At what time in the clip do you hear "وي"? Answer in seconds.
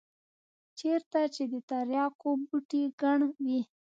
3.43-3.61